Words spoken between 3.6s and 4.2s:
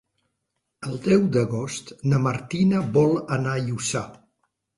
Lluçà.